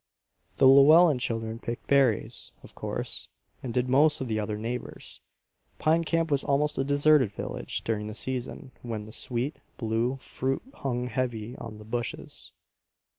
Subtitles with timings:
[0.57, 3.27] The Llewellen children picked berries, of course,
[3.61, 5.21] as did most of the other neighbors.
[5.77, 10.63] Pine Camp was almost a "deserted village" during the season when the sweet, blue fruit
[10.73, 12.51] hung heavy on the bushes.